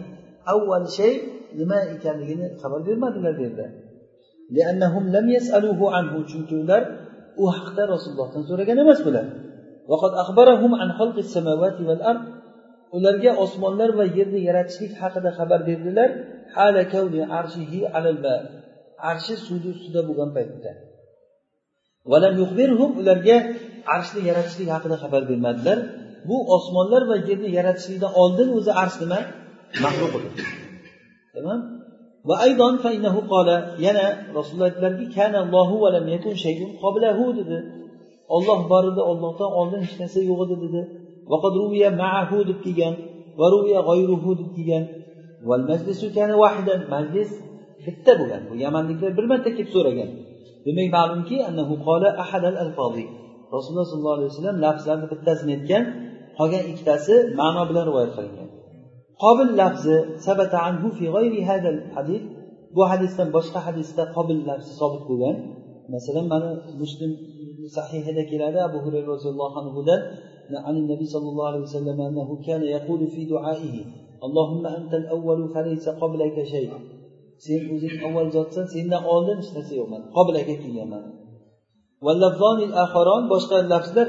[0.53, 1.13] avval shay
[1.59, 3.67] nima ekanligini xabar bermadilar bu yerda
[6.31, 6.81] chunki ular
[7.41, 9.25] u haqda rasulullohdan so'ragan emas bular.
[12.97, 16.09] Ularga osmonlar va yerni yaratishlik haqida xabar berdilar.
[19.09, 20.71] Arshi suvni ustida bo'lgan paytda.
[23.01, 23.37] Ularga
[23.95, 25.77] arshni yaratishlik haqida xabar bermadilar.
[26.29, 29.19] Bu osmonlar va yerni yaratishlikdan oldin o'zi arsh nima?
[29.83, 30.29] Maxluq edi
[31.35, 31.59] tamom
[32.27, 33.55] va aydon fainahu qola
[33.85, 34.05] yana
[34.37, 37.57] rasululloh aytdilarki kana allohu va lam yakun shay'un qablahu dedi.
[38.35, 40.81] Olloh bor edi ollohdan oldin hech narsa yo'q edi dedi.
[41.31, 42.93] Vaqad ruviya ma'ahu deb kelgan.
[43.39, 44.83] Va ruviya g'oyruhu deb kelgan.
[45.49, 47.29] Val majlis
[47.86, 50.10] bitta bo'lgan bu yamanliklar bir marta kelib so'ragan
[50.66, 53.04] demak ma'lumki annahu qola ahadal alfozi
[53.54, 55.84] rasululloh sollallohu alayhi vasallam lafzlarni bittasini aytgan
[56.38, 58.48] qolgan ikkitasi ma'no bilan rivoyat qilingan
[59.24, 62.22] qobil lafzi sabata anhu fi g'ayri hadal hadis
[62.76, 65.36] bu hadisdan boshqa hadisda qobil lafzi sobit bo'lgan
[65.94, 66.50] masalan mana
[66.82, 67.10] muslim
[67.76, 70.02] sahihida keladi abu hurayra roziyallohu anhudan
[70.66, 73.76] عن النبي صلى الله عليه وسلم أنه كان يقول في دعائه
[74.26, 76.72] اللهم أنت الأول فليس قبلك شيء
[77.44, 81.04] sen o'zing avval zotsan sendan oldin hech narsa yo'q mana qobilaga kelganman
[83.32, 84.06] boshqa lafzlar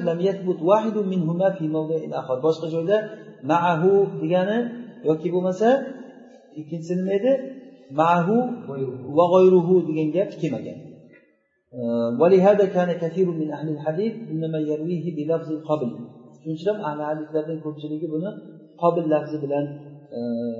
[2.46, 2.98] boshqa joyda
[3.52, 3.91] maahu
[4.22, 4.58] degani
[5.10, 5.69] yoki bo'lmasa
[6.60, 7.32] ikkinchisi nima edi
[8.00, 8.36] maahu
[9.17, 10.80] va g'oyruhu degan gap kelmagan
[12.22, 15.91] ولهذا كان كثير من أهل الحديث إنما يرويه بلفظ القبل
[16.43, 18.30] shuning uchun ham ahli hadislarning ko'pchiligi buni
[18.82, 19.65] qobil lafzi bilan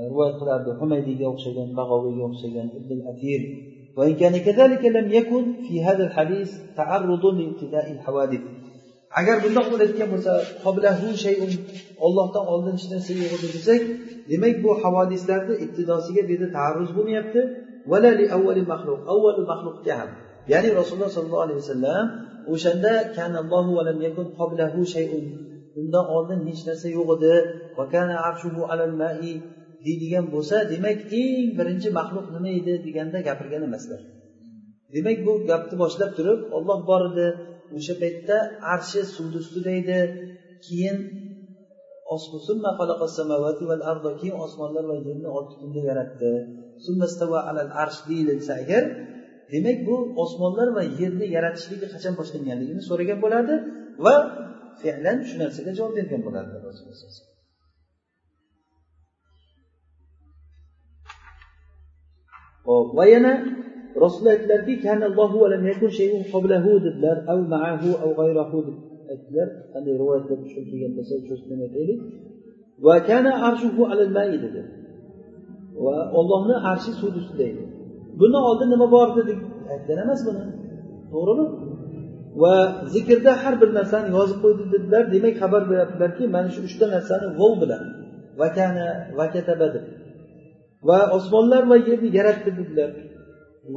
[0.10, 3.44] rivoyat qilardi humaydiyga o'xshagan bag'oviyga o'xshagan ibn atir
[3.98, 8.44] وإن كان كذلك لم يكن في هذا الحديث تعرض لابتداء الحوادث
[9.20, 10.34] agar bundoq bo'layotgan bo'lsa
[11.26, 11.52] shayun
[12.06, 13.82] ollohdan oldin hech narsa yo'q edi desak
[14.32, 17.42] demak bu havodislarni ibtidosiga bu yerda taarruz bo'lmayapti
[18.36, 20.10] avvali maxluq avvali maxluqga ham
[20.52, 22.06] ya'ni rasululloh sollallohu alayhi vasallam
[22.54, 22.94] o'shanda
[24.96, 25.26] shayun
[25.81, 27.35] Undan oldin hech narsa yo'q edi.
[29.85, 34.01] Deydigan bo'lsa demak eng birinchi maxluq nima edi deganda gapirgan emaslar.
[34.95, 37.27] Demak bu gapni boshlab turib olloh bor edi.
[37.77, 38.37] O'sha paytda
[38.75, 39.99] arshi suvni ustida edi.
[40.67, 40.97] Keyin
[44.21, 46.33] keyin osmonlar va yerni olti kunda yaratdi.
[48.09, 48.85] Deyilsa agar
[49.53, 53.55] demak bu osmonlar va yerni yaratishligi qachon boshlanganligini so'ragan bo'ladi
[54.05, 54.15] va
[54.83, 56.99] fe'lan shu narsaga javob bergan bo'ladi rasululloh
[62.69, 63.33] hop va yana
[64.03, 64.75] rasululloh aytdilarki
[67.55, 68.61] maahu
[69.13, 69.49] aytdilar.
[69.73, 72.01] Qanday rivoyatlar kelgan bo'lsa cho'zib aytaylik.
[72.87, 74.61] Va kana arshuhu alal mai dedi
[75.85, 77.65] va ollohni arshi suv ustida edi
[78.19, 79.09] bundan oldin nima bor?
[79.19, 79.41] dedik.
[79.73, 80.45] Aytgan emas buni.
[81.13, 81.47] To'g'rimi?
[82.43, 82.55] Va
[82.95, 87.53] zikrda har bir narsani yozib qo'ydi dedilar demak xabar beryaptilarki mana shu uchta narsani vov
[87.63, 87.83] bilan
[88.41, 88.87] vakana
[89.19, 89.85] vakataba deb.
[90.89, 92.91] Va osmonlar va yerni yaratdi dedilar.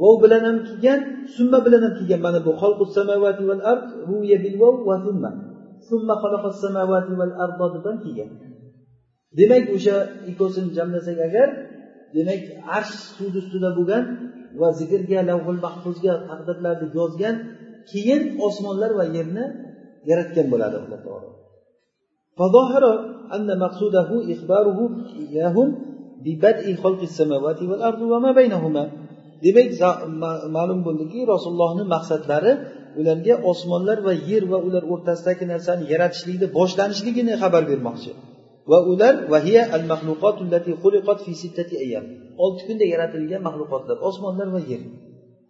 [0.00, 1.00] Vov bilan ham kelgan
[1.36, 2.20] summa bilan ham kelgan.
[2.26, 2.50] Mana bu
[4.88, 5.30] va summa.
[5.88, 6.14] Summa
[7.74, 8.30] deb ham kelgan.
[9.38, 9.96] Demak o'sha
[10.30, 11.48] ikkosini jamlasak agar
[12.16, 12.42] demak
[12.76, 14.04] arsh suvni ustida bo'lgan
[14.60, 17.36] va zikrga lavhul mahfuzga taqdirlarni yozgan
[17.91, 19.45] keyin osmonlar va yerni
[20.09, 21.29] yaratgan bo'ladi alloh taolo
[22.41, 22.83] فظاهر
[23.35, 24.79] أن مقصوده إخباره
[25.23, 25.67] إياهم
[26.25, 28.83] ببدء خلق السماوات والأرض وما بينهما
[29.45, 29.69] demak
[30.57, 32.51] ma'lum bo'ldiki rasulullohni maqsadlari
[32.99, 38.11] ularga osmonlar va yer va ular o'rtasidagi narsani yaratishlikni boshlanishligini xabar bermoqchi
[38.71, 39.13] va ular
[42.43, 44.81] olti kunda yaratilgan maxluqotlar osmonlar va yer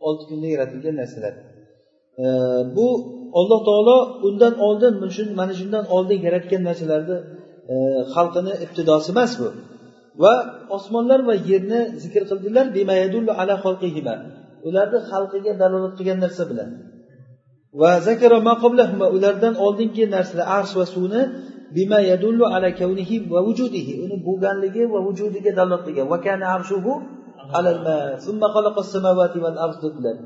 [0.07, 1.33] olti kunda yaratilgan narsalar
[2.76, 2.86] Bu
[3.38, 3.96] alloh taolo
[4.28, 4.94] undan oldin
[5.40, 7.16] mana shundan oldin yaratgan narsalarni
[7.72, 7.74] e,
[8.14, 9.48] xalqini ibtidosi emas bu.
[10.22, 10.34] Va
[10.76, 12.66] osmonlar va yerni zikr qildilar
[14.68, 16.68] ularni xalqiga dalolat qilgan narsa bilan.
[17.80, 18.38] Va zakara
[19.16, 21.22] ulardan oldingi narsalar arsh va suvni
[21.76, 26.06] bima yadullu ala kavnihi va vujudihi uni bo'lganligi va vujudiga dalolat qilgan.
[26.12, 26.92] Va kana arshuhu
[27.58, 27.96] alal ma
[28.26, 30.16] summa xalaqas samawati val ard dedilar.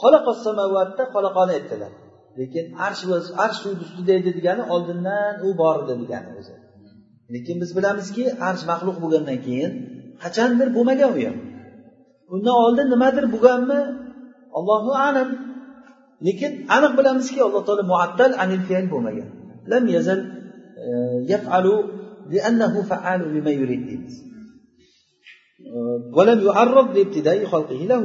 [0.00, 1.92] xalaqas samavatda xalaqoni aytdilar
[2.40, 6.54] lekin arsh va arsh suv ustida edi degani oldindan u bor edi degani o'zi
[7.34, 9.72] lekin biz bilamizki arsh maxluq bo'lgandan keyin
[10.22, 11.36] qachondir bo'lmagan u ham
[12.34, 13.80] undan oldin nimadir bo'lganmi
[14.58, 15.28] allohu alam
[16.26, 19.28] lekin aniq bilamizki alloh taolo muattal anil fe'l bo'lmagan
[19.72, 20.20] lam yazal
[21.32, 21.84] يفعل
[22.30, 24.10] لأنه فعال لما يريد
[26.16, 28.02] ولم يعرض لابتداء خلقه له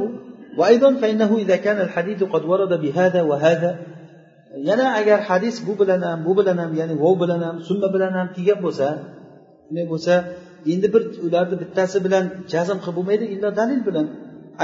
[0.58, 3.72] وأيضا فإنه إذا كان الحديث قد ورد بهذا وهذا
[4.68, 8.12] yana agar hadis bu bilan ham bu bilan ham ya'ni vov bilan ham summa bilan
[8.18, 8.86] ham kelgan bo'lsa
[9.66, 10.14] shunday bo'lsa
[10.72, 14.06] endi bir ularni bittasi bilan jazm qilib bo'lmaydi illa dalil bilan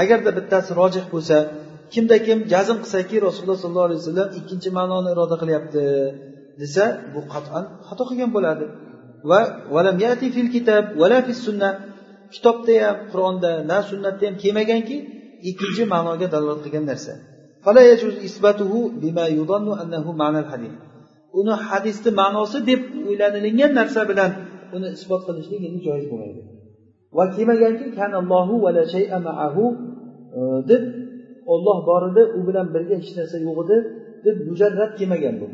[0.01, 1.37] agarda bittasi rojih bo'lsa
[1.93, 5.83] kimda kim jazm qilsaki rasululloh sollallohu alayhi vasallam ikkinchi ma'noni iroda qilyapti
[6.61, 8.65] desa bu qat'an xato qilgan bo'ladi
[9.29, 9.39] va
[9.75, 11.69] valam yati fil kitab vala fis sunna
[12.35, 14.97] kitobda ham qur'onda na sunnatda ham kelmaganki
[15.50, 17.12] ikkinchi ma'noga dalolat qilgan narsa.
[21.40, 24.30] Uni hadisni ma'nosi deb o'ylanilingan narsa bilan
[24.76, 26.40] uni isbot qilishlik endi joiz bo'lmaydi.
[27.16, 27.86] Va kelmaganki
[28.94, 29.66] shay'a maahu
[30.36, 30.82] e, deb
[31.52, 33.76] olloh bor edi u bilan birga hech narsa yo'q edi
[34.24, 35.46] deb mujarrad kelmagan bu.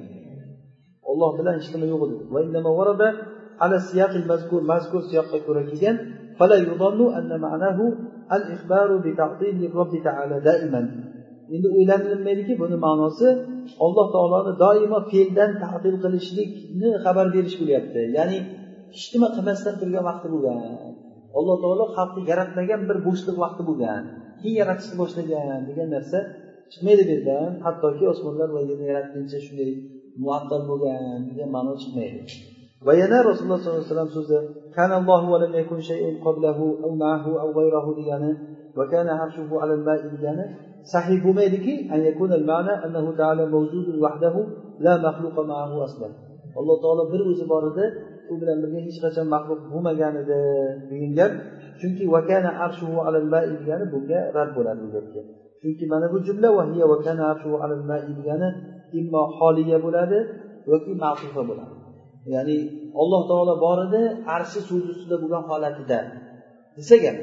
[1.10, 2.14] Olloh bilan hech nima yo'q edi.
[4.70, 5.96] Mazkur siyoqqa ko'ra kelgan
[8.34, 9.10] al ihbaru bi
[9.78, 10.36] robbi taala
[11.54, 13.26] endi o'ylanilmaydiki buni ma'nosi
[13.84, 18.00] alloh taoloni doimo fe'ldan tadil qilishlikni xabar berish bo'lyapti.
[18.16, 18.38] Ya'ni
[18.94, 20.58] hech nima qilmasdan turgan vaqti bo'lgan.
[21.38, 24.02] Alloh taolo xalqni yaratmagan bir bo'shliq vaqti bo'lgan.
[24.40, 26.18] Keyin yaratishni boshlagan degan narsa
[26.72, 29.70] chiqmaydi bu yerdan hattoki osmonlar va yerni yaratguncha shunday
[30.22, 32.20] muattal bo'lgan degan ma'no chiqmaydi.
[32.86, 34.38] Va yana rasululloh sollallohu alayhi vasallam so'zi
[37.98, 38.30] degani
[38.78, 40.44] va kana arshuhu alal ma'i degani
[40.92, 41.74] sahih bo'lmaydiki
[46.58, 47.84] alloh taolo bir o'zi bor edi
[48.32, 50.38] u bilan birga hech qachon maxluq bo'lmagan edi
[50.90, 51.32] degan gap.
[51.80, 55.22] Chunki vakana arshuhu alal ma'i degani bunga rad bo'ladi bu gapga.
[55.62, 56.48] Chunki mana bu jumla
[58.18, 58.48] degani
[59.00, 60.18] immo holiya bo'ladi
[60.70, 61.77] yoki ma'tufa bo'ladi.
[62.32, 62.58] Ya'ni
[63.00, 64.02] alloh taolo bor edi
[64.36, 65.98] arshi suv ustida bo'lgan holatida.
[66.76, 67.18] Desak ham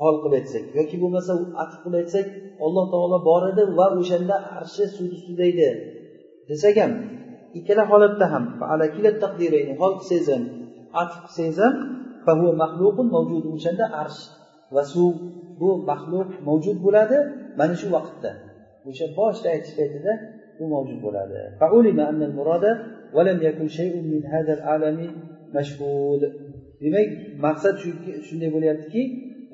[0.00, 2.26] hol qilib aytsak yoki bo'lmasa atf qilib aytsak
[2.64, 5.70] alloh taolo bor edi va o'shanda arshi suv ustida edi.
[6.50, 6.92] Desak ham
[7.58, 8.44] ikkala holatda ham
[9.80, 10.42] hol qilsangiz ham
[11.02, 11.74] atf qilsangiz ham
[13.56, 14.20] o'shanda arsh
[14.74, 15.12] va suv
[15.60, 17.18] bu maxluq mavjud bo'ladi
[17.58, 18.30] mana shu vaqtda.
[18.88, 20.12] O'sha boshida aytish paytida
[20.62, 21.38] u mavjud bo'ladi.
[26.82, 27.08] Demak
[27.46, 27.74] maqsad
[28.26, 29.02] shunday bo'lyaptiki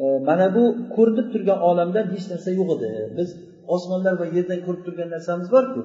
[0.03, 0.65] e, mana bu
[0.97, 2.91] ko'rinib turgan olamdan hech narsa yo'q edi.
[3.19, 3.29] Biz
[3.75, 5.81] osmonlar va yerdan ko'rib turgan narsamiz borku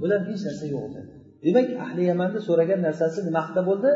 [0.00, 1.00] bular hech narsa yo'q edi.
[1.44, 3.90] Demak ahli yamanni so'ragan narsasi nima haqida bo'ldi?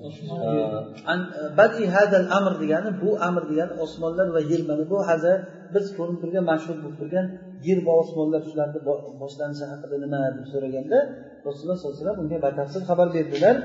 [0.00, 1.14] E,
[1.58, 5.38] badi hadal amr degani bu amr degani osmonlar va yer mana bu hozir
[5.74, 7.26] biz ko'rinib turgan mashhur bo'lib turgan
[7.66, 8.80] yer va osmonlar shularni
[9.22, 10.98] boshlanishi haqida nima deb so'raganda
[11.46, 13.56] rasululloh sollallohu alayhi vasallam unga batafsil xabar berdilar.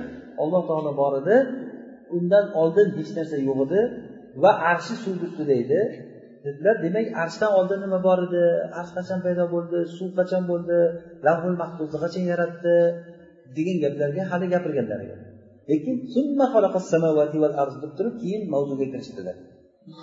[0.43, 1.35] Alloh taolo bor edi
[2.17, 3.81] undan oldin hech narsa yo'q edi
[4.43, 5.79] va arshi suv ustida edi
[6.45, 8.43] dedilar demak arshdan oldin nima bor edi?
[8.79, 9.79] Arsh qachon paydo bo'ldi?
[9.97, 10.79] Suv qachon bo'ldi?
[11.27, 12.77] Lavhul mahfuzni qachon yaratdi?
[13.57, 15.19] degan gaplarga hali gapirganlar ekan.
[15.69, 15.95] Lekin
[17.83, 19.35] deb turib keyin mavzuga kirishdilar.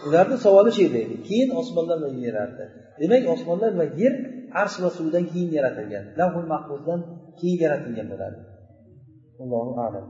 [0.06, 1.02] Ularni savoli shu edi.
[1.28, 2.64] Keyin osmonlar va yer yaratdi
[3.00, 4.14] demak osmonlar va yer
[4.62, 6.04] arsh va suvdan keyin yaratilgan.
[6.20, 7.00] Lahul mahfuzdan
[7.40, 8.38] keyin yaratilgan bo'ladi.
[9.42, 10.06] Allohu alam.